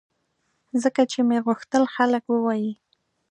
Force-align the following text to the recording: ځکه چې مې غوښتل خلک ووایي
ځکه 0.83 1.01
چې 1.11 1.19
مې 1.27 1.37
غوښتل 1.45 1.83
خلک 1.95 2.23
ووایي 2.29 2.71